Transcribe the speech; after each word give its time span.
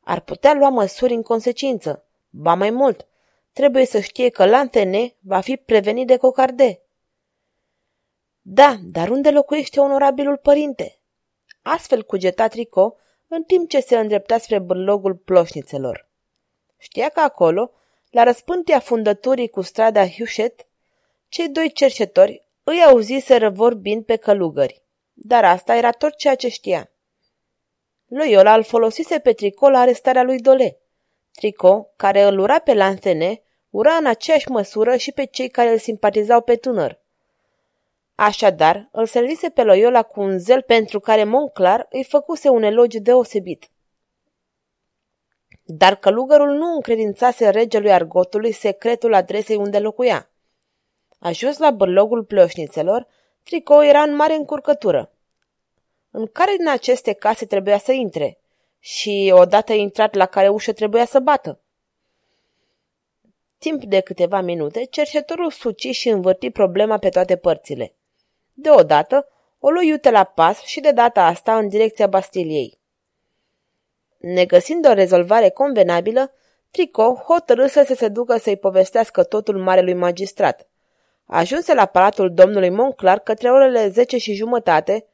ar 0.00 0.20
putea 0.20 0.52
lua 0.52 0.68
măsuri 0.68 1.14
în 1.14 1.22
consecință. 1.22 2.04
Ba 2.30 2.54
mai 2.54 2.70
mult, 2.70 3.06
trebuie 3.52 3.86
să 3.86 4.00
știe 4.00 4.28
că 4.28 4.46
Lantene 4.46 5.14
va 5.20 5.40
fi 5.40 5.56
prevenit 5.56 6.06
de 6.06 6.16
Cocarde. 6.16 6.82
Da, 8.40 8.76
dar 8.82 9.08
unde 9.08 9.30
locuiește 9.30 9.80
onorabilul 9.80 10.36
părinte? 10.36 11.00
Astfel 11.62 12.02
cugeta 12.02 12.48
Trico, 12.48 12.96
în 13.28 13.42
timp 13.42 13.68
ce 13.68 13.80
se 13.80 13.98
îndrepta 13.98 14.38
spre 14.38 14.58
bârlogul 14.58 15.14
ploșnițelor. 15.14 16.08
Știa 16.76 17.08
că 17.08 17.20
acolo, 17.20 17.72
la 18.10 18.22
răspântia 18.22 18.78
fundăturii 18.78 19.48
cu 19.48 19.60
strada 19.60 20.08
Hushet, 20.08 20.66
cei 21.28 21.48
doi 21.48 21.72
cercetori 21.72 22.46
îi 22.62 22.84
auziseră 22.84 23.50
vorbind 23.50 24.04
pe 24.04 24.16
călugări, 24.16 24.82
dar 25.12 25.44
asta 25.44 25.76
era 25.76 25.90
tot 25.90 26.16
ceea 26.16 26.34
ce 26.34 26.48
știa. 26.48 26.90
Loyola 28.06 28.54
îl 28.54 28.62
folosise 28.62 29.18
pe 29.18 29.32
Trico 29.32 29.68
la 29.68 29.78
arestarea 29.78 30.22
lui 30.22 30.40
Dole. 30.40 30.78
Trico, 31.32 31.90
care 31.96 32.22
îl 32.22 32.38
ura 32.38 32.58
pe 32.58 32.74
Lantene, 32.74 33.42
ura 33.70 33.92
în 33.92 34.06
aceeași 34.06 34.50
măsură 34.50 34.96
și 34.96 35.12
pe 35.12 35.24
cei 35.24 35.48
care 35.48 35.70
îl 35.70 35.78
simpatizau 35.78 36.40
pe 36.40 36.56
tânăr. 36.56 37.00
Așadar, 38.20 38.88
îl 38.92 39.06
servise 39.06 39.48
pe 39.48 39.62
Loyola 39.62 40.02
cu 40.02 40.20
un 40.20 40.38
zel 40.38 40.62
pentru 40.62 41.00
care 41.00 41.24
Monclar 41.24 41.86
îi 41.90 42.04
făcuse 42.04 42.48
un 42.48 42.62
elogiu 42.62 42.98
deosebit. 42.98 43.70
Dar 45.64 45.94
călugărul 45.94 46.50
nu 46.50 46.74
încredințase 46.74 47.48
regelui 47.50 47.92
Argotului 47.92 48.52
secretul 48.52 49.14
adresei 49.14 49.56
unde 49.56 49.78
locuia. 49.78 50.30
Ajuns 51.18 51.58
la 51.58 51.70
bărlogul 51.70 52.24
plășnițelor, 52.24 53.06
Trico 53.42 53.82
era 53.82 54.00
în 54.00 54.14
mare 54.14 54.34
încurcătură. 54.34 55.12
În 56.10 56.26
care 56.26 56.54
din 56.56 56.68
aceste 56.68 57.12
case 57.12 57.46
trebuia 57.46 57.78
să 57.78 57.92
intre? 57.92 58.38
Și 58.78 59.32
odată 59.34 59.72
intrat 59.72 60.14
la 60.14 60.26
care 60.26 60.48
ușă 60.48 60.72
trebuia 60.72 61.04
să 61.04 61.18
bată? 61.18 61.60
Timp 63.58 63.84
de 63.84 64.00
câteva 64.00 64.40
minute, 64.40 64.84
cerșetorul 64.84 65.50
suci 65.50 65.88
și 65.90 66.08
învârti 66.08 66.50
problema 66.50 66.98
pe 66.98 67.08
toate 67.08 67.36
părțile. 67.36 67.92
Deodată, 68.60 69.28
o 69.58 69.70
lui 69.70 69.86
iute 69.86 70.10
la 70.10 70.24
pas 70.24 70.62
și 70.62 70.80
de 70.80 70.90
data 70.90 71.24
asta 71.24 71.56
în 71.56 71.68
direcția 71.68 72.06
Bastiliei. 72.06 72.78
Negăsind 74.18 74.86
o 74.86 74.92
rezolvare 74.92 75.50
convenabilă, 75.50 76.32
Trico 76.70 77.14
hotărâ 77.14 77.66
să 77.66 77.92
se 77.96 78.08
ducă 78.08 78.36
să-i 78.36 78.56
povestească 78.56 79.24
totul 79.24 79.58
marelui 79.58 79.94
magistrat. 79.94 80.68
Ajunse 81.26 81.74
la 81.74 81.86
palatul 81.86 82.34
domnului 82.34 82.70
Monclar 82.70 83.18
către 83.18 83.50
orele 83.50 83.88
zece 83.88 84.16
și 84.16 84.34
jumătate. 84.34 85.06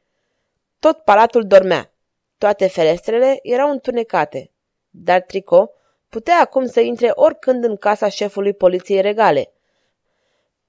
Tot 0.79 0.97
palatul 0.97 1.47
dormea. 1.47 1.91
Toate 2.37 2.67
ferestrele 2.67 3.39
erau 3.41 3.69
întunecate. 3.69 4.51
Dar 4.89 5.21
Trico 5.21 5.71
putea 6.09 6.39
acum 6.41 6.65
să 6.65 6.79
intre 6.79 7.11
oricând 7.13 7.63
în 7.63 7.75
casa 7.75 8.09
șefului 8.09 8.53
poliției 8.53 9.01
regale. 9.01 9.54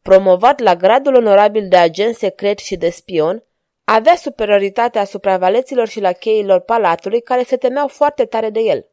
Promovat 0.07 0.61
la 0.61 0.77
gradul 0.77 1.15
onorabil 1.15 1.69
de 1.69 1.77
agent 1.77 2.15
secret 2.15 2.59
și 2.59 2.77
de 2.77 2.91
spion, 2.91 3.45
avea 3.85 4.17
superioritatea 4.17 5.01
asupra 5.01 5.39
valeților 5.39 5.89
și 5.89 6.01
la 6.01 6.13
cheilor 6.13 6.61
palatului 6.61 7.21
care 7.21 7.43
se 7.43 7.57
temeau 7.57 7.89
foarte 7.89 8.25
tare 8.25 8.51
de 8.51 8.61
el. 8.61 8.87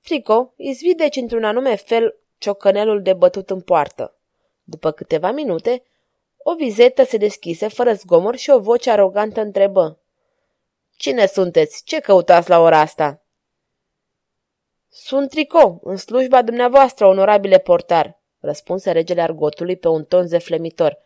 Frico 0.00 0.52
izvi 0.56 0.94
deci 0.94 1.16
într-un 1.16 1.44
anume 1.44 1.76
fel 1.76 2.18
ciocănelul 2.38 3.02
de 3.02 3.12
bătut 3.12 3.50
în 3.50 3.60
poartă. 3.60 4.16
După 4.62 4.90
câteva 4.90 5.30
minute, 5.30 5.82
o 6.38 6.54
vizetă 6.54 7.04
se 7.04 7.16
deschise 7.16 7.68
fără 7.68 7.92
zgomor 7.92 8.36
și 8.36 8.50
o 8.50 8.58
voce 8.58 8.90
arogantă 8.90 9.40
întrebă. 9.40 9.98
Cine 10.96 11.26
sunteți? 11.26 11.82
Ce 11.84 12.00
căutați 12.00 12.48
la 12.48 12.58
ora 12.60 12.78
asta?" 12.78 13.22
Sunt 14.88 15.28
Trico, 15.28 15.80
în 15.82 15.96
slujba 15.96 16.42
dumneavoastră, 16.42 17.06
onorabile 17.06 17.58
portar," 17.58 18.19
răspunse 18.40 18.90
regele 18.90 19.20
argotului 19.20 19.76
pe 19.76 19.88
un 19.88 20.04
ton 20.04 20.26
zeflemitor. 20.26 20.98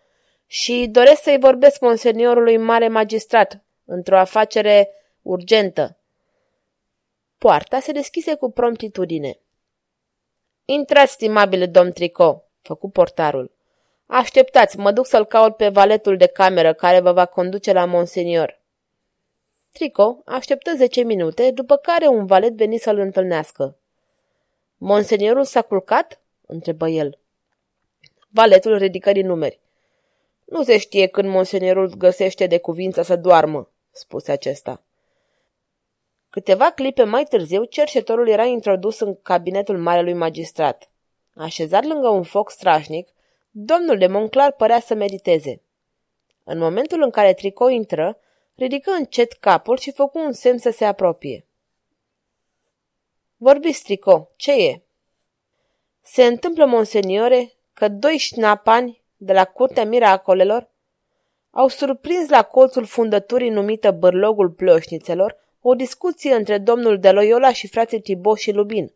Și 0.46 0.88
doresc 0.90 1.22
să-i 1.22 1.38
vorbesc 1.38 1.80
monseniorului 1.80 2.56
mare 2.56 2.88
magistrat, 2.88 3.64
într-o 3.84 4.18
afacere 4.18 4.90
urgentă. 5.22 5.98
Poarta 7.38 7.80
se 7.80 7.92
deschise 7.92 8.34
cu 8.34 8.50
promptitudine. 8.50 9.38
Intrați, 10.64 11.12
stimabile 11.12 11.66
domn 11.66 11.92
Trico, 11.92 12.44
făcu 12.62 12.90
portarul. 12.90 13.52
Așteptați, 14.06 14.78
mă 14.78 14.92
duc 14.92 15.06
să-l 15.06 15.24
caut 15.24 15.56
pe 15.56 15.68
valetul 15.68 16.16
de 16.16 16.26
cameră 16.26 16.72
care 16.72 17.00
vă 17.00 17.12
va 17.12 17.26
conduce 17.26 17.72
la 17.72 17.84
monsenior. 17.84 18.62
Trico 19.72 20.22
așteptă 20.24 20.72
zece 20.76 21.02
minute, 21.02 21.50
după 21.50 21.76
care 21.76 22.06
un 22.06 22.26
valet 22.26 22.52
veni 22.52 22.78
să-l 22.78 22.98
întâlnească. 22.98 23.76
Monseniorul 24.76 25.44
s-a 25.44 25.62
culcat? 25.62 26.20
întrebă 26.46 26.88
el. 26.88 27.18
Valetul 28.34 28.76
ridică 28.78 29.12
din 29.12 29.26
numeri. 29.26 29.60
Nu 30.44 30.62
se 30.62 30.78
știe 30.78 31.06
când 31.06 31.28
monsenierul 31.28 31.88
găsește 31.88 32.46
de 32.46 32.58
cuvință 32.58 33.02
să 33.02 33.16
doarmă, 33.16 33.70
spuse 33.90 34.32
acesta. 34.32 34.82
Câteva 36.30 36.70
clipe 36.70 37.02
mai 37.02 37.24
târziu, 37.24 37.64
cerșetorul 37.64 38.28
era 38.28 38.44
introdus 38.44 39.00
în 39.00 39.16
cabinetul 39.22 39.78
marelui 39.78 40.12
magistrat. 40.12 40.90
Așezat 41.34 41.84
lângă 41.84 42.08
un 42.08 42.22
foc 42.22 42.50
strașnic, 42.50 43.08
domnul 43.50 43.98
de 43.98 44.06
Monclar 44.06 44.52
părea 44.52 44.80
să 44.80 44.94
mediteze. 44.94 45.60
În 46.44 46.58
momentul 46.58 47.02
în 47.02 47.10
care 47.10 47.34
Tricou 47.34 47.68
intră, 47.68 48.18
ridică 48.56 48.90
încet 48.90 49.32
capul 49.32 49.78
și 49.78 49.92
făcu 49.92 50.18
un 50.18 50.32
semn 50.32 50.58
să 50.58 50.70
se 50.70 50.84
apropie. 50.84 51.46
Vorbiți, 53.36 53.82
Tricou, 53.82 54.32
ce 54.36 54.52
e? 54.52 54.82
Se 56.02 56.24
întâmplă, 56.24 56.64
monseniore, 56.64 57.53
că 57.74 57.88
doi 57.88 58.16
șnapani 58.16 59.02
de 59.16 59.32
la 59.32 59.44
curtea 59.44 59.84
miracolelor 59.84 60.68
au 61.50 61.68
surprins 61.68 62.28
la 62.28 62.42
colțul 62.42 62.84
fundăturii 62.84 63.50
numită 63.50 63.90
Bărlogul 63.90 64.50
Plășnițelor 64.50 65.36
o 65.60 65.74
discuție 65.74 66.34
între 66.34 66.58
domnul 66.58 66.98
de 66.98 67.10
Loyola 67.10 67.52
și 67.52 67.68
frații 67.68 68.00
Tibo 68.00 68.34
și 68.34 68.52
Lubin. 68.52 68.94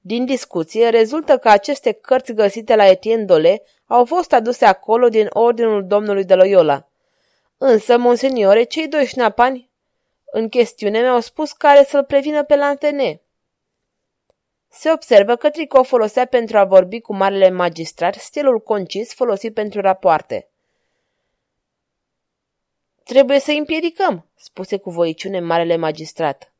Din 0.00 0.24
discuție 0.24 0.88
rezultă 0.88 1.38
că 1.38 1.48
aceste 1.48 1.92
cărți 1.92 2.32
găsite 2.32 2.76
la 2.76 2.86
Etienne 2.86 3.24
Dole 3.24 3.62
au 3.86 4.04
fost 4.04 4.32
aduse 4.32 4.64
acolo 4.64 5.08
din 5.08 5.26
ordinul 5.30 5.86
domnului 5.86 6.24
de 6.24 6.34
Loyola. 6.34 6.88
Însă, 7.58 7.98
monseniore, 7.98 8.62
cei 8.62 8.88
doi 8.88 9.06
șnapani 9.06 9.70
în 10.24 10.48
chestiune 10.48 11.00
mi-au 11.00 11.20
spus 11.20 11.52
care 11.52 11.84
să-l 11.84 12.04
prevină 12.04 12.44
pe 12.44 12.56
Lantene. 12.56 13.20
Se 14.72 14.90
observă 14.90 15.36
că 15.36 15.50
Tricot 15.50 15.86
folosea 15.86 16.24
pentru 16.26 16.58
a 16.58 16.64
vorbi 16.64 17.00
cu 17.00 17.14
marele 17.14 17.50
magistrat 17.50 18.14
stilul 18.14 18.60
concis 18.60 19.14
folosit 19.14 19.54
pentru 19.54 19.80
rapoarte. 19.80 20.48
Trebuie 23.04 23.38
să 23.38 23.50
împiedicăm, 23.50 24.26
spuse 24.34 24.76
cu 24.76 24.90
voiciune 24.90 25.40
marele 25.40 25.76
magistrat. 25.76 26.52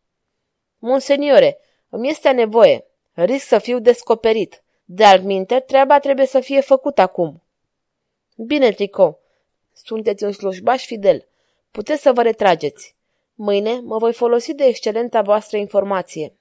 Monseniore, 0.79 1.59
îmi 1.89 2.09
este 2.09 2.31
nevoie. 2.31 2.85
Risc 3.13 3.47
să 3.47 3.59
fiu 3.59 3.79
descoperit. 3.79 4.63
De 4.85 5.05
altminte, 5.05 5.61
treaba 5.61 5.99
trebuie 5.99 6.27
să 6.27 6.41
fie 6.41 6.61
făcută 6.61 7.01
acum. 7.01 7.43
Bine, 8.37 8.73
Trico. 8.73 9.19
Sunteți 9.73 10.25
un 10.25 10.33
slujbaș 10.33 10.85
fidel. 10.85 11.29
Puteți 11.71 12.03
să 12.03 12.13
vă 12.13 12.23
retrageți. 12.23 12.97
Mâine 13.35 13.81
mă 13.81 13.99
voi 13.99 14.13
folosi 14.13 14.55
de 14.55 14.65
excelenta 14.65 15.23
voastră 15.23 15.57
informație. 15.57 16.35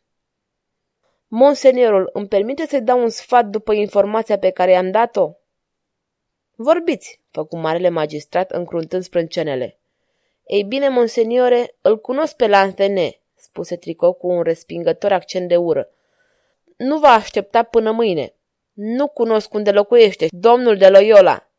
Monseniorul, 1.31 2.09
îmi 2.13 2.27
permite 2.27 2.65
să-i 2.65 2.81
dau 2.81 3.01
un 3.01 3.09
sfat 3.09 3.45
după 3.45 3.73
informația 3.73 4.37
pe 4.37 4.49
care 4.49 4.71
i-am 4.71 4.91
dat-o? 4.91 5.31
Vorbiți, 6.55 7.21
făcu 7.31 7.57
marele 7.57 7.89
magistrat 7.89 8.51
încruntând 8.51 9.03
sprâncenele. 9.03 9.79
Ei 10.45 10.63
bine, 10.63 10.89
monseniore, 10.89 11.75
îl 11.81 11.99
cunosc 11.99 12.35
pe 12.35 12.47
Lantene, 12.47 13.19
spuse 13.35 13.75
Tricot 13.75 14.17
cu 14.17 14.27
un 14.27 14.41
respingător 14.41 15.11
accent 15.11 15.47
de 15.47 15.57
ură. 15.57 15.89
Nu 16.77 16.99
va 16.99 17.09
aștepta 17.09 17.63
până 17.63 17.91
mâine. 17.91 18.33
Nu 18.73 19.07
cunosc 19.07 19.53
unde 19.53 19.71
locuiește, 19.71 20.27
domnul 20.29 20.77
de 20.77 20.89
Loyola. 20.89 21.49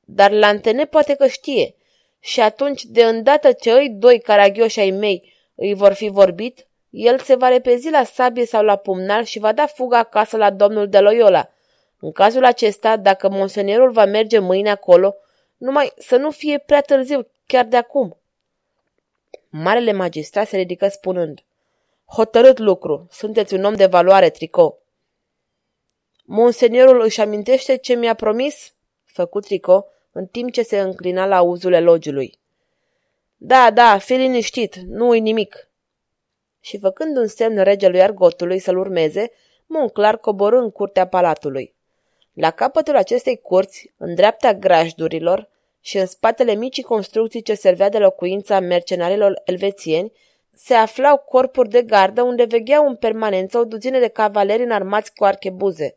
Dar 0.00 0.30
Lantene 0.30 0.84
poate 0.84 1.14
că 1.14 1.26
știe. 1.26 1.74
Și 2.20 2.40
atunci, 2.40 2.84
de 2.84 3.04
îndată 3.04 3.52
ce 3.52 3.72
îi 3.72 3.90
doi 3.90 4.20
caragioși 4.20 4.80
ai 4.80 4.90
mei 4.90 5.32
îi 5.54 5.74
vor 5.74 5.92
fi 5.92 6.08
vorbit, 6.08 6.67
el 6.90 7.18
se 7.18 7.34
va 7.34 7.48
repezi 7.48 7.90
la 7.90 8.04
sabie 8.04 8.44
sau 8.44 8.64
la 8.64 8.76
pumnal 8.76 9.24
și 9.24 9.38
va 9.38 9.52
da 9.52 9.66
fuga 9.66 9.98
acasă 9.98 10.36
la 10.36 10.50
domnul 10.50 10.88
de 10.88 10.98
Loyola. 10.98 11.50
În 12.00 12.12
cazul 12.12 12.44
acesta, 12.44 12.96
dacă 12.96 13.28
monsenierul 13.28 13.90
va 13.90 14.04
merge 14.04 14.38
mâine 14.38 14.70
acolo, 14.70 15.16
numai 15.56 15.92
să 15.96 16.16
nu 16.16 16.30
fie 16.30 16.58
prea 16.58 16.80
târziu, 16.80 17.26
chiar 17.46 17.64
de 17.64 17.76
acum. 17.76 18.16
Marele 19.48 19.92
magistrat 19.92 20.48
se 20.48 20.56
ridică 20.56 20.88
spunând, 20.88 21.42
Hotărât 22.12 22.58
lucru, 22.58 23.06
sunteți 23.10 23.54
un 23.54 23.64
om 23.64 23.74
de 23.74 23.86
valoare, 23.86 24.30
Trico. 24.30 24.78
Monseniorul 26.24 27.00
își 27.00 27.20
amintește 27.20 27.76
ce 27.76 27.94
mi-a 27.94 28.14
promis? 28.14 28.74
Făcut 29.04 29.44
Trico, 29.44 29.86
în 30.12 30.26
timp 30.26 30.52
ce 30.52 30.62
se 30.62 30.80
înclina 30.80 31.26
la 31.26 31.36
auzul 31.36 31.72
elogiului. 31.72 32.38
Da, 33.36 33.70
da, 33.70 33.98
fi 33.98 34.12
liniștit, 34.12 34.76
nu 34.76 35.14
i 35.14 35.20
nimic. 35.20 35.68
Și 36.68 36.78
făcând 36.78 37.16
un 37.16 37.26
semn 37.26 37.62
regelui 37.62 38.02
argotului 38.02 38.58
să-l 38.58 38.78
urmeze, 38.78 39.30
Monclar 39.66 40.18
coborâ 40.18 40.58
în 40.58 40.70
curtea 40.70 41.06
palatului. 41.06 41.74
La 42.32 42.50
capătul 42.50 42.96
acestei 42.96 43.40
curți, 43.40 43.92
în 43.96 44.14
dreapta 44.14 44.54
grajdurilor 44.54 45.48
și 45.80 45.98
în 45.98 46.06
spatele 46.06 46.54
micii 46.54 46.82
construcții 46.82 47.42
ce 47.42 47.54
servea 47.54 47.88
de 47.88 47.98
locuința 47.98 48.60
mercenarilor 48.60 49.42
elvețieni, 49.44 50.12
se 50.52 50.74
aflau 50.74 51.16
corpuri 51.16 51.68
de 51.68 51.82
gardă 51.82 52.22
unde 52.22 52.44
vegheau 52.44 52.86
în 52.86 52.96
permanență 52.96 53.58
o 53.58 53.64
duzină 53.64 53.98
de 53.98 54.08
cavaleri 54.08 54.62
înarmați 54.62 55.14
cu 55.14 55.24
archebuze. 55.24 55.96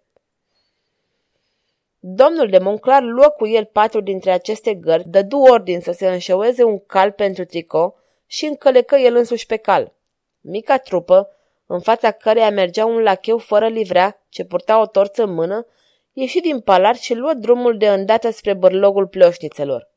Domnul 1.99 2.49
de 2.49 2.57
Monclar 2.57 3.01
luă 3.01 3.27
cu 3.37 3.47
el 3.47 3.65
patru 3.65 4.01
dintre 4.01 4.31
aceste 4.31 4.73
gărzi, 4.73 5.09
dădu 5.09 5.37
ordin 5.37 5.79
să 5.79 5.91
se 5.91 6.07
înșeueze 6.07 6.63
un 6.63 6.79
cal 6.79 7.11
pentru 7.11 7.45
tricot 7.45 7.95
și 8.25 8.45
încălecă 8.45 8.95
el 8.95 9.15
însuși 9.15 9.45
pe 9.45 9.57
cal. 9.57 9.93
Mica 10.41 10.77
trupă, 10.77 11.29
în 11.65 11.79
fața 11.79 12.11
căreia 12.11 12.49
mergea 12.49 12.85
un 12.85 13.01
lacheu 13.01 13.37
fără 13.37 13.67
livrea, 13.67 14.21
ce 14.29 14.43
purta 14.43 14.79
o 14.79 14.85
torță 14.85 15.23
în 15.23 15.33
mână, 15.33 15.65
ieși 16.13 16.39
din 16.39 16.59
palat 16.59 16.95
și 16.95 17.13
luă 17.13 17.33
drumul 17.33 17.77
de 17.77 17.87
îndată 17.87 18.31
spre 18.31 18.53
bărlogul 18.53 19.07
plioșnițelor. 19.07 19.89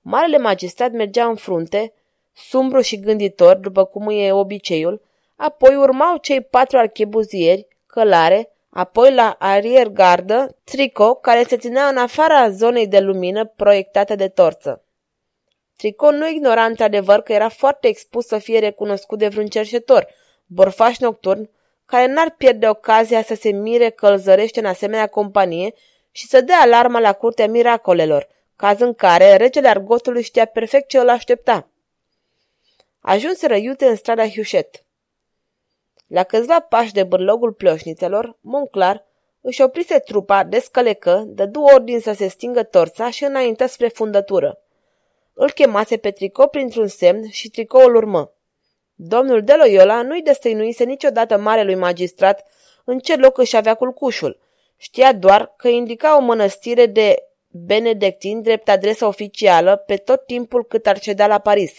Marele 0.00 0.38
magistrat 0.38 0.90
mergea 0.92 1.26
în 1.26 1.34
frunte, 1.34 1.92
sumbru 2.32 2.80
și 2.80 3.00
gânditor, 3.00 3.56
după 3.56 3.84
cum 3.84 4.08
e 4.08 4.32
obiceiul, 4.32 5.02
apoi 5.36 5.76
urmau 5.76 6.16
cei 6.16 6.40
patru 6.40 6.78
archebuzieri, 6.78 7.66
călare, 7.86 8.52
apoi 8.70 9.14
la 9.14 9.36
ariergardă, 9.38 10.56
Trico, 10.64 11.14
care 11.14 11.42
se 11.42 11.56
ținea 11.56 11.86
în 11.86 11.96
afara 11.96 12.50
zonei 12.50 12.86
de 12.86 13.00
lumină 13.00 13.44
proiectată 13.44 14.14
de 14.14 14.28
torță. 14.28 14.83
Trico 15.76 16.10
nu 16.10 16.28
ignora 16.28 16.64
într-adevăr 16.64 17.20
că 17.20 17.32
era 17.32 17.48
foarte 17.48 17.88
expus 17.88 18.26
să 18.26 18.38
fie 18.38 18.58
recunoscut 18.58 19.18
de 19.18 19.28
vreun 19.28 19.46
cerșetor, 19.46 20.06
borfaș 20.46 20.98
nocturn, 20.98 21.50
care 21.86 22.06
n-ar 22.06 22.30
pierde 22.30 22.68
ocazia 22.68 23.22
să 23.22 23.34
se 23.34 23.50
mire 23.50 23.90
că 23.90 24.06
îl 24.06 24.16
zărește 24.16 24.60
în 24.60 24.66
asemenea 24.66 25.06
companie 25.06 25.74
și 26.10 26.26
să 26.26 26.40
dea 26.40 26.60
alarma 26.60 27.00
la 27.00 27.12
curtea 27.12 27.48
miracolelor, 27.48 28.28
caz 28.56 28.80
în 28.80 28.94
care 28.94 29.36
regele 29.36 29.68
argotului 29.68 30.22
știa 30.22 30.44
perfect 30.44 30.88
ce 30.88 30.98
îl 30.98 31.08
aștepta. 31.08 31.68
Ajunseră 33.00 33.56
iute 33.56 33.86
în 33.86 33.96
strada 33.96 34.28
Hiușet. 34.28 34.84
La 36.06 36.22
câțiva 36.22 36.60
pași 36.60 36.92
de 36.92 37.02
bârlogul 37.02 37.52
plioșnițelor, 37.52 38.36
Monclar 38.40 39.04
își 39.40 39.62
oprise 39.62 39.98
trupa, 39.98 40.44
descălecă, 40.44 41.22
dădu 41.26 41.60
ordin 41.60 42.00
să 42.00 42.12
se 42.12 42.28
stingă 42.28 42.62
torța 42.62 43.10
și 43.10 43.24
înaintă 43.24 43.66
spre 43.66 43.88
fundătură. 43.88 44.63
Îl 45.34 45.50
chemase 45.50 45.96
pe 45.96 46.10
tricou 46.10 46.48
printr-un 46.48 46.86
semn 46.86 47.28
și 47.30 47.48
tricoul 47.48 47.94
urmă. 47.94 48.32
Domnul 48.94 49.42
de 49.42 49.54
Loyola 49.54 50.02
nu-i 50.02 50.22
destăinuise 50.22 50.84
niciodată 50.84 51.38
marelui 51.38 51.74
magistrat 51.74 52.44
în 52.84 52.98
ce 52.98 53.16
loc 53.16 53.38
își 53.38 53.56
avea 53.56 53.74
culcușul. 53.74 54.40
Știa 54.76 55.12
doar 55.12 55.54
că 55.56 55.68
indica 55.68 56.16
o 56.16 56.20
mănăstire 56.20 56.86
de 56.86 57.16
benedictin 57.48 58.42
drept 58.42 58.68
adresă 58.68 59.06
oficială 59.06 59.76
pe 59.76 59.96
tot 59.96 60.26
timpul 60.26 60.64
cât 60.64 60.86
ar 60.86 60.98
cedea 60.98 61.26
la 61.26 61.38
Paris. 61.38 61.72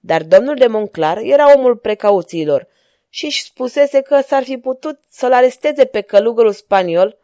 Dar 0.00 0.22
domnul 0.22 0.54
de 0.54 0.66
Monclar 0.66 1.18
era 1.18 1.54
omul 1.56 1.76
precauțiilor 1.76 2.68
și 3.08 3.24
își 3.24 3.44
spusese 3.44 4.00
că 4.00 4.20
s-ar 4.20 4.42
fi 4.42 4.56
putut 4.56 5.00
să-l 5.08 5.32
aresteze 5.32 5.84
pe 5.84 6.00
călugărul 6.00 6.52
spaniol, 6.52 7.18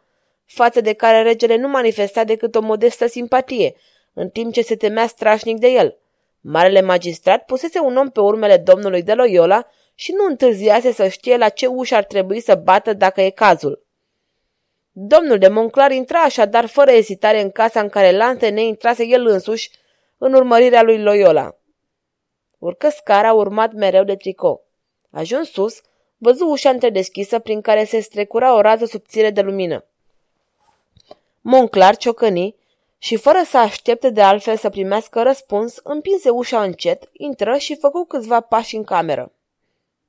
față 0.45 0.81
de 0.81 0.93
care 0.93 1.21
regele 1.21 1.55
nu 1.55 1.67
manifesta 1.67 2.23
decât 2.23 2.55
o 2.55 2.61
modestă 2.61 3.07
simpatie, 3.07 3.75
în 4.19 4.29
timp 4.29 4.53
ce 4.53 4.61
se 4.61 4.75
temea 4.75 5.07
strașnic 5.07 5.57
de 5.57 5.67
el. 5.67 5.97
Marele 6.41 6.81
magistrat 6.81 7.45
pusese 7.45 7.79
un 7.79 7.97
om 7.97 8.09
pe 8.09 8.19
urmele 8.19 8.57
domnului 8.57 9.03
de 9.03 9.13
Loyola 9.13 9.67
și 9.95 10.11
nu 10.11 10.25
întârziase 10.25 10.91
să 10.91 11.07
știe 11.07 11.37
la 11.37 11.49
ce 11.49 11.65
ușă 11.65 11.95
ar 11.95 12.03
trebui 12.03 12.39
să 12.39 12.55
bată 12.55 12.93
dacă 12.93 13.21
e 13.21 13.29
cazul. 13.29 13.85
Domnul 14.91 15.37
de 15.37 15.47
Monclar 15.47 15.91
intra 15.91 16.19
așadar 16.19 16.65
fără 16.65 16.91
ezitare 16.91 17.41
în 17.41 17.51
casa 17.51 17.79
în 17.79 17.89
care 17.89 18.11
Lante 18.11 18.49
ne 18.49 18.63
intrase 18.63 19.05
el 19.05 19.25
însuși 19.25 19.71
în 20.17 20.33
urmărirea 20.33 20.81
lui 20.81 21.01
Loyola. 21.01 21.57
Urcă 22.57 22.89
scara 22.89 23.33
urmat 23.33 23.73
mereu 23.73 24.03
de 24.03 24.15
tricou. 24.15 24.65
Ajuns 25.11 25.51
sus, 25.51 25.81
văzu 26.17 26.45
ușa 26.45 26.69
întredeschisă 26.69 27.39
prin 27.39 27.61
care 27.61 27.83
se 27.83 27.99
strecura 27.99 28.55
o 28.55 28.61
rază 28.61 28.85
subțire 28.85 29.29
de 29.29 29.41
lumină. 29.41 29.85
Monclar 31.41 31.97
ciocăni 31.97 32.58
și 33.01 33.15
fără 33.15 33.41
să 33.45 33.57
aștepte 33.57 34.09
de 34.09 34.21
altfel 34.21 34.57
să 34.57 34.69
primească 34.69 35.21
răspuns, 35.21 35.79
împinse 35.83 36.29
ușa 36.29 36.63
încet, 36.63 37.09
intră 37.11 37.57
și 37.57 37.75
făcu 37.75 38.05
câțiva 38.05 38.41
pași 38.41 38.75
în 38.75 38.83
cameră. 38.83 39.31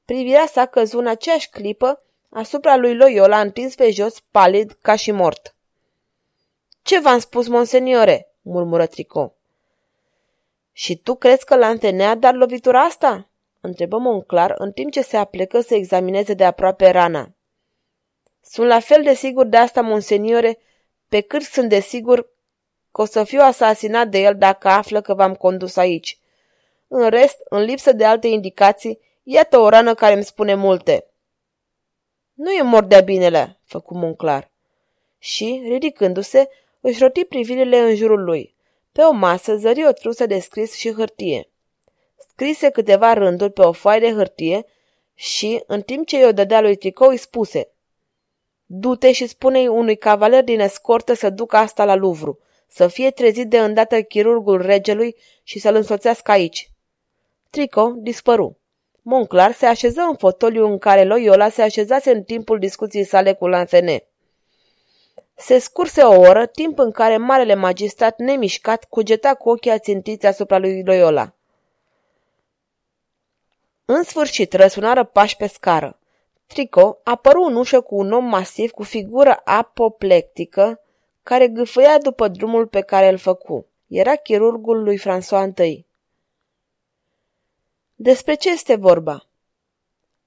Privirea 0.05 0.47
sa 0.47 0.67
căzu 0.67 0.99
în 0.99 1.07
aceeași 1.07 1.51
clipă 1.51 2.03
asupra 2.29 2.77
lui 2.77 2.97
Loyola 2.97 3.41
întins 3.41 3.75
pe 3.75 3.91
jos, 3.91 4.21
palid, 4.31 4.79
ca 4.83 4.97
și 4.97 5.11
mort. 5.11 5.55
Ce 6.83 7.01
v-am 7.01 7.19
spus, 7.19 7.49
monseniore?" 7.49 8.33
murmură 8.43 8.87
Trico. 8.87 9.35
Și 10.73 10.97
tu 10.97 11.15
crezi 11.15 11.45
că 11.45 11.57
l-a 11.57 11.69
întenea 11.69 12.15
dar 12.15 12.35
lovitura 12.35 12.81
asta?" 12.81 13.29
întrebă 13.61 13.99
Monclar 13.99 14.55
în 14.59 14.73
timp 14.73 14.93
ce 14.93 15.03
se 15.03 15.17
aplecă 15.17 15.61
să 15.61 15.75
examineze 15.75 16.35
de 16.35 16.45
aproape 16.45 16.91
rana. 16.91 17.31
Sunt 18.43 18.67
la 18.67 18.81
fel 18.81 19.03
de 19.03 19.15
sigur 19.15 19.47
de 19.47 19.57
asta, 19.57 19.81
monseniore, 19.81 20.59
pe 21.09 21.21
cât 21.21 21.43
sunt 21.43 21.69
de 21.69 21.81
sigur 21.81 22.29
că 22.93 23.03
o 23.03 23.05
să 23.05 23.25
fiu 23.25 23.41
asasinat 23.41 24.09
de 24.09 24.19
el 24.19 24.37
dacă 24.37 24.69
află 24.69 25.01
că 25.01 25.15
v-am 25.15 25.35
condus 25.35 25.77
aici. 25.77 26.19
În 26.89 27.09
rest, 27.09 27.37
în 27.45 27.63
lipsă 27.63 27.93
de 27.93 28.05
alte 28.05 28.27
indicații, 28.27 28.99
iată 29.23 29.59
o 29.59 29.69
rană 29.69 29.95
care 29.95 30.15
îmi 30.15 30.25
spune 30.25 30.55
multe. 30.55 31.07
Nu 32.35 32.51
e 32.51 32.63
mort 32.63 32.89
de 32.89 33.01
binele, 33.01 33.59
făcu 33.65 33.95
Monclar. 33.95 34.51
Și, 35.19 35.63
ridicându-se, 35.65 36.49
își 36.81 37.03
roti 37.03 37.25
privirile 37.25 37.79
în 37.79 37.95
jurul 37.95 38.25
lui. 38.25 38.55
Pe 38.93 39.03
o 39.03 39.11
masă 39.11 39.57
zări 39.57 39.87
o 39.87 39.93
trusă 39.93 40.27
de 40.27 40.39
scris 40.39 40.75
și 40.75 40.93
hârtie. 40.93 41.49
Scrise 42.29 42.71
câteva 42.71 43.13
rânduri 43.13 43.53
pe 43.53 43.61
o 43.63 43.73
foaie 43.73 44.01
de 44.01 44.13
hârtie 44.13 44.67
și, 45.15 45.63
în 45.67 45.83
timp 45.83 46.07
ce 46.07 46.19
i-o 46.19 46.33
dădea 46.33 46.61
lui 46.61 46.77
Tricou, 46.77 47.09
îi 47.09 47.17
spuse 47.17 47.71
Du-te 48.67 49.13
și 49.13 49.27
spune-i 49.27 49.67
unui 49.67 49.97
cavaler 49.97 50.45
din 50.45 50.61
escortă 50.61 51.13
să 51.13 51.31
ducă 51.31 51.57
asta 51.57 51.85
la 51.85 51.95
Luvru 51.95 52.39
să 52.73 52.87
fie 52.87 53.11
trezit 53.11 53.49
de 53.49 53.59
îndată 53.59 54.03
chirurgul 54.03 54.63
regelui 54.63 55.17
și 55.43 55.59
să-l 55.59 55.75
însoțească 55.75 56.31
aici. 56.31 56.71
Trico 57.51 57.93
dispăru. 57.97 58.59
Monclar 59.03 59.53
se 59.53 59.67
așeză 59.67 60.01
în 60.01 60.17
fotoliu 60.17 60.67
în 60.67 60.79
care 60.79 61.05
Loyola 61.05 61.49
se 61.49 61.63
așezase 61.63 62.11
în 62.11 62.23
timpul 62.23 62.59
discuției 62.59 63.05
sale 63.05 63.33
cu 63.33 63.47
Lanfene. 63.47 64.05
Se 65.35 65.59
scurse 65.59 66.03
o 66.03 66.21
oră, 66.21 66.47
timp 66.47 66.79
în 66.79 66.91
care 66.91 67.17
marele 67.17 67.55
magistrat 67.55 68.19
nemișcat 68.19 68.85
cugeta 68.85 69.35
cu 69.35 69.49
ochii 69.49 69.71
ațintiți 69.71 70.27
asupra 70.27 70.59
lui 70.59 70.85
Loyola. 70.85 71.35
În 73.85 74.03
sfârșit 74.03 74.53
răsunară 74.53 75.05
pași 75.05 75.37
pe 75.37 75.47
scară. 75.47 75.99
Trico 76.47 76.99
apăru 77.03 77.43
în 77.43 77.57
ușă 77.57 77.81
cu 77.81 77.97
un 77.97 78.13
om 78.13 78.25
masiv 78.25 78.71
cu 78.71 78.83
figură 78.83 79.41
apoplectică, 79.45 80.81
care 81.23 81.49
gâfâia 81.49 81.99
după 81.99 82.29
drumul 82.29 82.67
pe 82.67 82.81
care 82.81 83.09
îl 83.09 83.17
făcu. 83.19 83.67
Era 83.87 84.17
chirurgul 84.17 84.83
lui 84.83 84.99
François 84.99 85.59
I. 85.65 85.87
Despre 87.95 88.35
ce 88.35 88.51
este 88.51 88.75
vorba? 88.75 89.27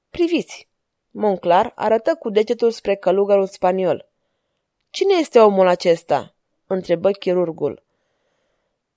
Priviți! 0.09 0.67
Monclar 1.12 1.71
arătă 1.75 2.15
cu 2.15 2.29
degetul 2.29 2.71
spre 2.71 2.95
călugărul 2.95 3.47
spaniol. 3.47 4.09
Cine 4.89 5.13
este 5.13 5.39
omul 5.39 5.67
acesta? 5.67 6.35
întrebă 6.67 7.12
chirurgul. 7.12 7.83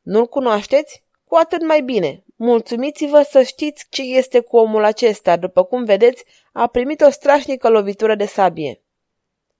Nu-l 0.02 0.26
cunoașteți? 0.26 1.04
Cu 1.24 1.34
atât 1.34 1.62
mai 1.66 1.80
bine. 1.80 2.24
Mulțumiți-vă 2.36 3.22
să 3.22 3.42
știți 3.42 3.86
ce 3.90 4.02
este 4.02 4.40
cu 4.40 4.56
omul 4.56 4.84
acesta. 4.84 5.36
După 5.36 5.64
cum 5.64 5.84
vedeți, 5.84 6.24
a 6.52 6.66
primit 6.66 7.00
o 7.00 7.10
strașnică 7.10 7.68
lovitură 7.68 8.14
de 8.14 8.26
sabie. 8.26 8.80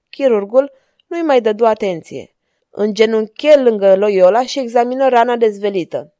Chirurgul 0.09 0.71
nu-i 1.07 1.21
mai 1.21 1.41
dădu 1.41 1.65
atenție. 1.65 2.35
Îngenunche 2.69 3.55
lângă 3.55 3.95
Loyola 3.95 4.45
și 4.45 4.59
examină 4.59 5.09
rana 5.09 5.35
dezvelită. 5.35 6.13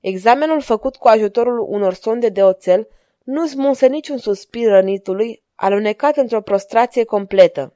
Examenul 0.00 0.60
făcut 0.60 0.96
cu 0.96 1.08
ajutorul 1.08 1.66
unor 1.68 1.94
sonde 1.94 2.28
de 2.28 2.42
oțel 2.42 2.88
nu 3.24 3.46
smulse 3.46 3.86
niciun 3.86 4.18
suspir 4.18 4.68
rănitului, 4.68 5.42
alunecat 5.54 6.16
într-o 6.16 6.40
prostrație 6.40 7.04
completă. 7.04 7.74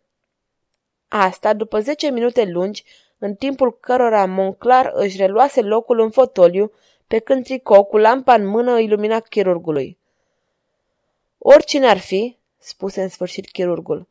Asta 1.09 1.55
după 1.55 1.81
zece 1.81 2.11
minute 2.11 2.45
lungi, 2.45 2.85
în 3.19 3.35
timpul 3.35 3.79
cărora 3.81 4.27
Monclar 4.27 4.91
își 4.95 5.17
reluase 5.17 5.61
locul 5.61 6.01
în 6.01 6.11
fotoliu, 6.11 6.73
pe 7.07 7.19
când 7.19 7.45
Tricot, 7.45 7.89
cu 7.89 7.97
lampa 7.97 8.35
în 8.35 8.47
mână, 8.47 8.79
ilumina 8.79 9.21
chirurgului. 9.21 9.99
Oricine 11.39 11.87
ar 11.87 11.99
fi, 11.99 12.37
spuse 12.59 13.03
în 13.03 13.09
sfârșit 13.09 13.51
chirurgul, 13.51 14.07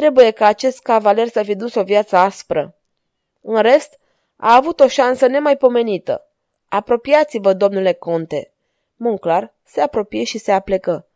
trebuie 0.00 0.30
ca 0.30 0.46
acest 0.46 0.78
cavaler 0.82 1.28
să 1.28 1.42
fi 1.42 1.54
dus 1.54 1.74
o 1.74 1.82
viață 1.82 2.16
aspră. 2.16 2.74
În 3.40 3.60
rest, 3.60 3.98
a 4.36 4.54
avut 4.54 4.80
o 4.80 4.88
șansă 4.88 5.26
nemaipomenită. 5.26 6.26
Apropiați-vă, 6.68 7.52
domnule 7.52 7.92
conte. 7.92 8.52
Monclar 8.96 9.54
se 9.64 9.80
apropie 9.80 10.24
și 10.24 10.38
se 10.38 10.52
aplecă. 10.52 11.06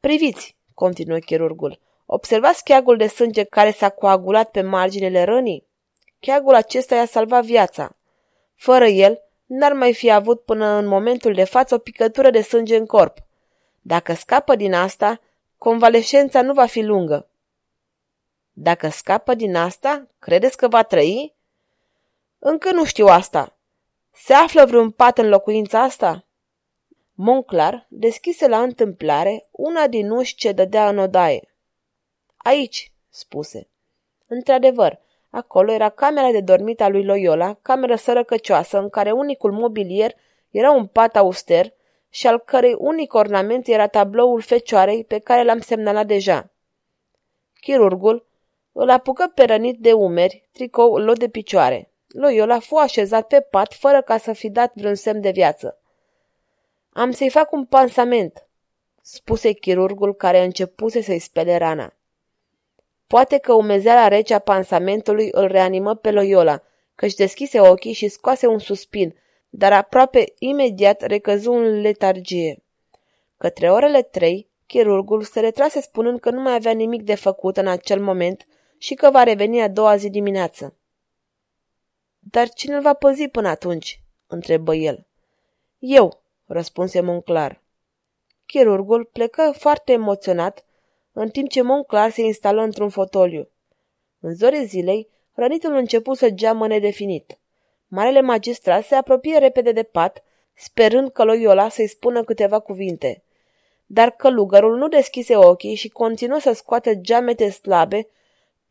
Priviți, 0.00 0.56
continuă 0.74 1.18
chirurgul. 1.18 1.78
Observați 2.06 2.64
cheagul 2.64 2.96
de 2.96 3.06
sânge 3.06 3.42
care 3.44 3.70
s-a 3.70 3.88
coagulat 3.88 4.50
pe 4.50 4.62
marginile 4.62 5.24
rănii? 5.24 5.66
Cheagul 6.20 6.54
acesta 6.54 6.94
i-a 6.94 7.06
salvat 7.06 7.44
viața. 7.44 7.96
Fără 8.54 8.86
el, 8.86 9.20
n-ar 9.46 9.72
mai 9.72 9.94
fi 9.94 10.10
avut 10.10 10.42
până 10.42 10.66
în 10.66 10.86
momentul 10.86 11.32
de 11.32 11.44
față 11.44 11.74
o 11.74 11.78
picătură 11.78 12.30
de 12.30 12.40
sânge 12.40 12.76
în 12.76 12.86
corp. 12.86 13.18
Dacă 13.80 14.12
scapă 14.14 14.54
din 14.56 14.74
asta, 14.74 15.20
convalescența 15.58 16.42
nu 16.42 16.52
va 16.52 16.66
fi 16.66 16.82
lungă. 16.82 17.28
Dacă 18.56 18.88
scapă 18.88 19.34
din 19.34 19.56
asta, 19.56 20.06
credeți 20.18 20.56
că 20.56 20.68
va 20.68 20.82
trăi? 20.82 21.34
Încă 22.38 22.72
nu 22.72 22.84
știu 22.84 23.06
asta. 23.06 23.56
Se 24.12 24.32
află 24.32 24.64
vreun 24.64 24.90
pat 24.90 25.18
în 25.18 25.28
locuința 25.28 25.82
asta? 25.82 26.24
Monclar 27.14 27.86
deschise 27.88 28.48
la 28.48 28.62
întâmplare 28.62 29.48
una 29.50 29.86
din 29.86 30.10
uși 30.10 30.34
ce 30.34 30.52
dădea 30.52 30.88
în 30.88 30.98
odaie. 30.98 31.54
Aici, 32.36 32.92
spuse. 33.08 33.68
Într-adevăr, 34.26 34.98
acolo 35.30 35.72
era 35.72 35.88
camera 35.88 36.30
de 36.30 36.40
dormit 36.40 36.80
a 36.80 36.88
lui 36.88 37.04
Loyola, 37.04 37.56
cameră 37.62 37.96
sărăcăcioasă, 37.96 38.78
în 38.78 38.88
care 38.90 39.10
unicul 39.10 39.52
mobilier 39.52 40.14
era 40.50 40.70
un 40.70 40.86
pat 40.86 41.16
auster 41.16 41.72
și 42.08 42.26
al 42.26 42.38
cărei 42.38 42.74
unic 42.78 43.14
ornament 43.14 43.66
era 43.66 43.86
tabloul 43.86 44.40
fecioarei 44.40 45.04
pe 45.04 45.18
care 45.18 45.44
l-am 45.44 45.60
semnalat 45.60 46.06
deja. 46.06 46.50
Chirurgul 47.60 48.26
îl 48.76 48.90
apucă 48.90 49.32
pe 49.34 49.44
rănit 49.44 49.78
de 49.78 49.92
umeri, 49.92 50.48
tricou 50.52 50.94
îl 50.94 51.14
de 51.14 51.28
picioare. 51.28 51.90
Loyola 52.08 52.58
fu 52.58 52.76
așezat 52.76 53.26
pe 53.26 53.40
pat 53.40 53.72
fără 53.72 54.02
ca 54.02 54.16
să 54.16 54.32
fi 54.32 54.50
dat 54.50 54.72
vreun 54.74 54.94
semn 54.94 55.20
de 55.20 55.30
viață. 55.30 55.78
Am 56.92 57.10
să-i 57.10 57.30
fac 57.30 57.52
un 57.52 57.64
pansament, 57.64 58.46
spuse 59.02 59.52
chirurgul 59.52 60.14
care 60.14 60.44
începuse 60.44 61.00
să-i 61.00 61.18
spele 61.18 61.56
rana. 61.56 61.94
Poate 63.06 63.38
că 63.38 63.52
umezeala 63.52 64.08
rece 64.08 64.34
a 64.34 64.38
pansamentului 64.38 65.28
îl 65.32 65.46
reanimă 65.46 65.94
pe 65.94 66.10
Loyola, 66.10 66.62
că-și 66.94 67.16
deschise 67.16 67.60
ochii 67.60 67.92
și 67.92 68.08
scoase 68.08 68.46
un 68.46 68.58
suspin, 68.58 69.14
dar 69.48 69.72
aproape 69.72 70.24
imediat 70.38 71.00
recăzu 71.00 71.52
în 71.52 71.80
letargie. 71.80 72.62
Către 73.36 73.70
orele 73.70 74.02
trei, 74.02 74.48
chirurgul 74.66 75.22
se 75.22 75.40
retrase 75.40 75.80
spunând 75.80 76.20
că 76.20 76.30
nu 76.30 76.40
mai 76.40 76.54
avea 76.54 76.72
nimic 76.72 77.02
de 77.02 77.14
făcut 77.14 77.56
în 77.56 77.66
acel 77.66 78.00
moment 78.00 78.46
și 78.84 78.94
că 78.94 79.10
va 79.10 79.22
reveni 79.22 79.62
a 79.62 79.68
doua 79.68 79.96
zi 79.96 80.10
dimineață. 80.10 80.74
Dar 82.18 82.48
cine 82.48 82.74
îl 82.74 82.80
va 82.80 82.92
păzi 82.92 83.28
până 83.28 83.48
atunci?" 83.48 84.00
întrebă 84.26 84.74
el. 84.74 85.06
Eu," 85.78 86.22
răspunse 86.46 87.00
Monclar. 87.00 87.60
Chirurgul 88.46 89.04
plecă 89.04 89.54
foarte 89.58 89.92
emoționat, 89.92 90.64
în 91.12 91.28
timp 91.28 91.48
ce 91.48 91.62
Monclar 91.62 92.10
se 92.10 92.22
instală 92.22 92.62
într-un 92.62 92.88
fotoliu. 92.88 93.48
În 94.20 94.34
zore 94.34 94.64
zilei, 94.64 95.08
rănitul 95.34 95.74
începu 95.74 96.14
să 96.14 96.30
geamă 96.30 96.66
nedefinit. 96.66 97.38
Marele 97.88 98.20
magistrat 98.20 98.84
se 98.84 98.94
apropie 98.94 99.38
repede 99.38 99.72
de 99.72 99.82
pat, 99.82 100.24
sperând 100.54 101.10
că 101.10 101.24
Loyola 101.24 101.68
să-i 101.68 101.88
spună 101.88 102.24
câteva 102.24 102.58
cuvinte. 102.58 103.22
Dar 103.86 104.10
călugărul 104.10 104.76
nu 104.76 104.88
deschise 104.88 105.36
ochii 105.36 105.74
și 105.74 105.88
continuă 105.88 106.38
să 106.38 106.52
scoată 106.52 106.94
geamete 106.94 107.50
slabe 107.50 108.08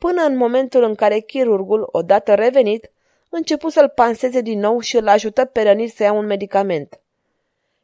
până 0.04 0.22
în 0.22 0.36
momentul 0.36 0.84
în 0.84 0.96
care 0.96 1.20
chirurgul, 1.20 1.90
odată 1.92 2.34
revenit, 2.34 2.92
începu 3.30 3.70
să-l 3.70 3.90
panseze 3.90 4.42
din 4.42 4.60
nou 4.60 4.80
și 4.80 4.96
îl 4.96 5.08
ajută 5.08 5.46
pe 5.46 5.62
rănit 5.62 5.94
să 5.94 6.04
ia 6.04 6.12
un 6.12 6.26
medicament. 6.26 7.00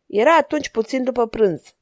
Era 0.06 0.36
atunci 0.36 0.70
puțin 0.70 1.04
după 1.04 1.28
prânz. 1.28 1.74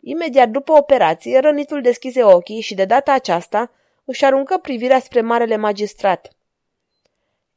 Imediat 0.00 0.48
după 0.48 0.72
operație, 0.72 1.38
rănitul 1.38 1.82
deschise 1.82 2.22
ochii 2.22 2.60
și 2.60 2.74
de 2.74 2.84
data 2.84 3.12
aceasta 3.12 3.70
își 4.04 4.24
aruncă 4.24 4.58
privirea 4.58 5.00
spre 5.00 5.20
marele 5.20 5.56
magistrat. 5.56 6.32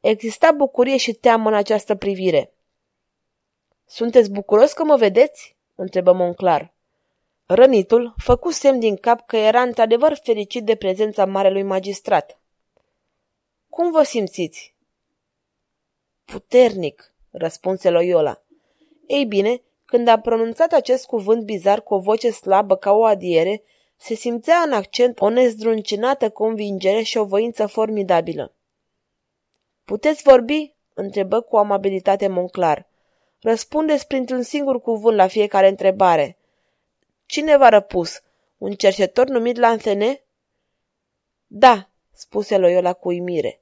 Exista 0.00 0.52
bucurie 0.52 0.96
și 0.96 1.12
teamă 1.12 1.48
în 1.48 1.54
această 1.54 1.94
privire. 1.94 2.52
Sunteți 3.86 4.30
bucuros 4.30 4.72
că 4.72 4.84
mă 4.84 4.96
vedeți?" 4.96 5.56
întrebă 5.74 6.12
Monclar. 6.12 6.72
Rănitul 7.52 8.14
făcu 8.16 8.50
semn 8.50 8.78
din 8.78 8.96
cap 8.96 9.26
că 9.26 9.36
era 9.36 9.62
într-adevăr 9.62 10.18
fericit 10.22 10.64
de 10.64 10.74
prezența 10.74 11.26
marelui 11.26 11.62
magistrat. 11.62 12.40
Cum 13.68 13.90
vă 13.90 14.02
simțiți?" 14.02 14.74
Puternic, 16.24 17.14
răspunse 17.30 17.90
Loyola. 17.90 18.42
Ei 19.06 19.24
bine, 19.24 19.62
când 19.84 20.08
a 20.08 20.18
pronunțat 20.18 20.72
acest 20.72 21.06
cuvânt 21.06 21.44
bizar 21.44 21.82
cu 21.82 21.94
o 21.94 21.98
voce 21.98 22.30
slabă 22.30 22.76
ca 22.76 22.92
o 22.92 23.04
adiere, 23.04 23.62
se 23.96 24.14
simțea 24.14 24.62
în 24.66 24.72
accent 24.72 25.20
o 25.20 25.28
nezdruncinată 25.28 26.30
convingere 26.30 27.02
și 27.02 27.16
o 27.16 27.24
voință 27.24 27.66
formidabilă. 27.66 28.54
Puteți 29.84 30.22
vorbi?" 30.22 30.74
întrebă 30.94 31.40
cu 31.40 31.56
amabilitate 31.56 32.28
Monclar. 32.28 32.88
Răspundeți 33.40 34.06
printr-un 34.06 34.42
singur 34.42 34.80
cuvânt 34.80 35.16
la 35.16 35.26
fiecare 35.26 35.68
întrebare. 35.68 36.34
Cine 37.30 37.56
v-a 37.56 37.68
răpus? 37.68 38.22
Un 38.58 38.72
cercetor 38.72 39.26
numit 39.26 39.56
Lanthene? 39.56 40.22
Da, 41.46 41.88
spuse 42.12 42.56
Loyola 42.56 42.92
cu 42.92 43.08
uimire. 43.08 43.60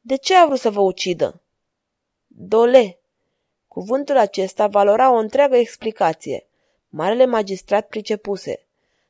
De 0.00 0.16
ce 0.16 0.34
a 0.34 0.46
vrut 0.46 0.58
să 0.58 0.70
vă 0.70 0.80
ucidă? 0.80 1.40
Dole. 2.26 2.98
Cuvântul 3.68 4.16
acesta 4.16 4.66
valora 4.66 5.12
o 5.12 5.16
întreagă 5.16 5.56
explicație. 5.56 6.46
Marele 6.88 7.24
magistrat 7.24 7.88
pricepuse. 7.88 8.66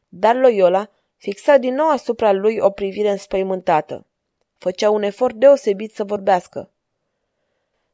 Dar 0.08 0.36
Loyola 0.36 0.90
fixa 1.16 1.56
din 1.56 1.74
nou 1.74 1.88
asupra 1.88 2.32
lui 2.32 2.58
o 2.58 2.70
privire 2.70 3.10
înspăimântată. 3.10 4.06
Făcea 4.58 4.90
un 4.90 5.02
efort 5.02 5.34
deosebit 5.34 5.94
să 5.94 6.04
vorbească. 6.04 6.70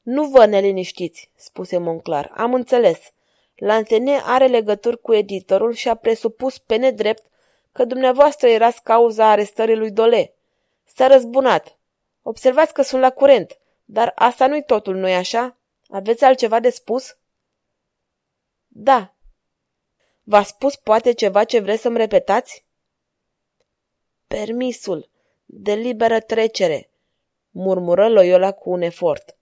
Nu 0.03 0.25
vă 0.25 0.47
neliniștiți, 0.47 1.31
spuse 1.37 1.79
Monclar. 1.79 2.33
Am 2.37 2.55
înțeles. 2.55 3.12
Lantene 3.54 4.21
are 4.25 4.47
legături 4.47 5.00
cu 5.00 5.14
editorul 5.14 5.73
și 5.73 5.88
a 5.88 5.94
presupus 5.94 6.59
pe 6.59 6.76
nedrept 6.76 7.26
că 7.73 7.85
dumneavoastră 7.85 8.49
erați 8.49 8.82
cauza 8.82 9.30
arestării 9.30 9.76
lui 9.76 9.90
Dole. 9.90 10.35
S-a 10.85 11.06
răzbunat. 11.06 11.78
Observați 12.23 12.73
că 12.73 12.82
sunt 12.82 13.00
la 13.00 13.11
curent, 13.11 13.59
dar 13.85 14.12
asta 14.14 14.47
nu-i 14.47 14.64
totul, 14.64 14.97
nu-i 14.97 15.14
așa? 15.14 15.56
Aveți 15.88 16.25
altceva 16.25 16.61
de 16.61 16.71
spus? 16.71 17.16
Da. 18.68 19.14
V-a 20.23 20.42
spus 20.42 20.76
poate 20.76 21.12
ceva 21.12 21.44
ce 21.44 21.59
vreți 21.59 21.82
să-mi 21.82 21.97
repetați? 21.97 22.64
Permisul 24.26 25.11
de 25.44 25.73
liberă 25.73 26.21
trecere, 26.21 26.90
murmură 27.50 28.09
Loyola 28.09 28.52
cu 28.52 28.71
un 28.71 28.80
efort. 28.80 29.37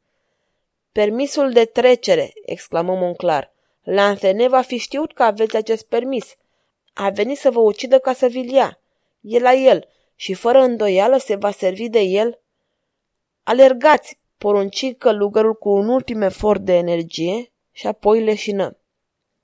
Permisul 0.92 1.52
de 1.52 1.64
trecere, 1.64 2.32
exclamă 2.44 2.94
Monclar. 2.94 3.52
Lanthene 3.82 4.48
va 4.48 4.60
fi 4.60 4.76
știut 4.76 5.12
că 5.12 5.22
aveți 5.22 5.56
acest 5.56 5.86
permis. 5.86 6.34
A 6.92 7.10
venit 7.10 7.38
să 7.38 7.50
vă 7.50 7.60
ucidă 7.60 7.98
ca 7.98 8.12
să 8.12 8.26
vi-l 8.26 8.50
ia. 8.50 8.80
E 9.20 9.38
la 9.38 9.52
el 9.52 9.88
și 10.14 10.34
fără 10.34 10.58
îndoială 10.58 11.16
se 11.16 11.34
va 11.34 11.50
servi 11.50 11.88
de 11.88 12.00
el. 12.00 12.40
Alergați, 13.42 14.18
porunci 14.38 14.94
călugărul 14.98 15.54
cu 15.54 15.68
un 15.68 15.88
ultim 15.88 16.22
efort 16.22 16.60
de 16.60 16.76
energie 16.76 17.52
și 17.72 17.86
apoi 17.86 18.22
leșină. 18.22 18.76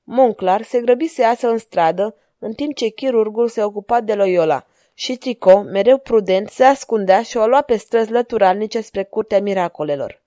Monclar 0.03 0.63
se 0.63 0.81
grăbi 0.81 1.07
să 1.07 1.21
iasă 1.21 1.49
în 1.49 1.59
stradă, 1.59 2.17
în 2.39 2.53
timp 2.53 2.75
ce 2.75 2.89
chirurgul 2.89 3.49
se 3.49 3.63
ocupa 3.63 4.01
de 4.01 4.15
Loyola 4.15 4.67
și 4.99 5.17
Trico, 5.17 5.63
mereu 5.63 5.99
prudent, 5.99 6.49
se 6.49 6.65
ascundea 6.65 7.23
și 7.23 7.37
o 7.37 7.47
lua 7.47 7.63
pe 7.63 7.77
străzi 7.77 8.11
lăturalnice 8.11 8.81
spre 8.81 9.05
curtea 9.05 9.41
miracolelor. 9.41 10.23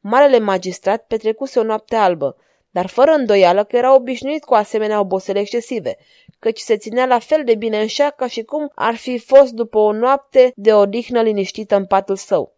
Marele 0.00 0.38
magistrat 0.38 1.06
petrecuse 1.06 1.58
o 1.58 1.62
noapte 1.62 1.96
albă, 1.96 2.36
dar 2.70 2.86
fără 2.86 3.10
îndoială 3.10 3.64
că 3.64 3.76
era 3.76 3.94
obișnuit 3.94 4.44
cu 4.44 4.54
asemenea 4.54 5.00
obosele 5.00 5.38
excesive, 5.38 5.96
căci 6.38 6.58
se 6.58 6.76
ținea 6.76 7.06
la 7.06 7.18
fel 7.18 7.44
de 7.44 7.54
bine 7.54 7.80
în 7.80 7.86
șa 7.86 8.10
ca 8.10 8.26
și 8.26 8.42
cum 8.42 8.72
ar 8.74 8.94
fi 8.94 9.18
fost 9.18 9.52
după 9.52 9.78
o 9.78 9.92
noapte 9.92 10.52
de 10.56 10.74
odihnă 10.74 11.22
liniștită 11.22 11.76
în 11.76 11.86
patul 11.86 12.16
său. 12.16 12.52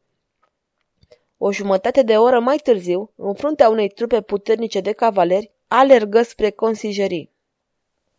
O 1.38 1.52
jumătate 1.52 2.02
de 2.02 2.16
oră 2.16 2.40
mai 2.40 2.56
târziu, 2.56 3.10
în 3.16 3.34
fruntea 3.34 3.68
unei 3.68 3.88
trupe 3.88 4.20
puternice 4.20 4.80
de 4.80 4.92
cavaleri, 4.92 5.50
alergă 5.68 6.22
spre 6.22 6.50
consijerii. 6.50 7.31